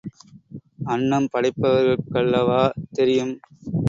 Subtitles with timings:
[0.85, 2.61] அன்னம் படைப்பவர்க்கல்லவா
[2.91, 3.33] தெரியும்.